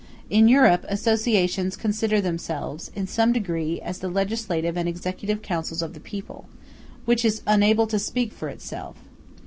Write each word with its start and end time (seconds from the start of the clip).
In 0.31 0.47
Europe, 0.47 0.83
associations 0.89 1.75
consider 1.77 2.19
themselves, 2.19 2.89
in 2.95 3.05
some 3.05 3.31
degree, 3.31 3.79
as 3.81 3.99
the 3.99 4.09
legislative 4.09 4.75
and 4.75 4.89
executive 4.89 5.43
councils 5.43 5.83
of 5.83 5.93
the 5.93 5.99
people, 5.99 6.45
which 7.05 7.23
is 7.23 7.43
unable 7.45 7.85
to 7.85 7.99
speak 7.99 8.33
for 8.33 8.49
itself. 8.49 8.95